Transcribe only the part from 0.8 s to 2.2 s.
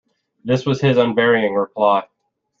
his unvarying reply.